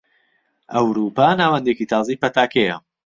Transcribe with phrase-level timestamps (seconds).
[0.73, 2.77] ئەوروپا ناوەندێکی تازەی پەتاکەیە.